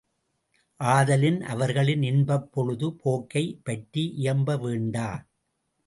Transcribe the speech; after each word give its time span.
ஆதலின், 0.79 1.41
அவர்களின் 1.41 2.03
இன்பப் 2.03 2.51
பொழுது 2.51 2.95
போக்கைப் 2.95 3.61
பற்றி 3.63 4.15
இயம்ப 4.17 4.59
வேண்டா. 4.59 5.07